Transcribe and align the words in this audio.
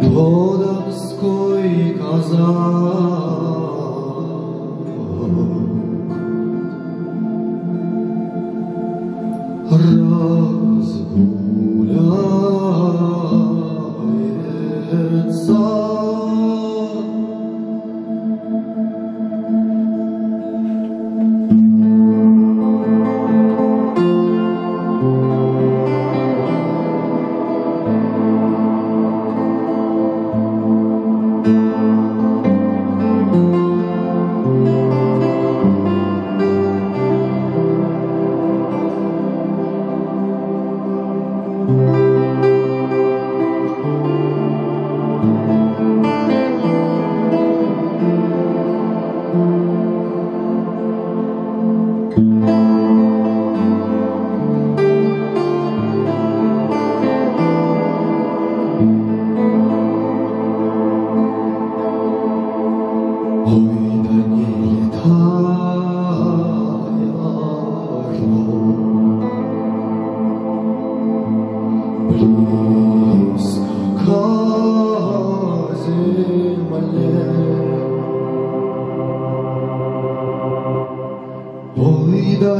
По 0.00 0.56
Донской. 0.58 1.96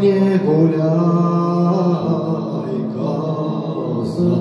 не 0.00 0.38
гуляй, 0.44 0.78
коса. 2.94 4.34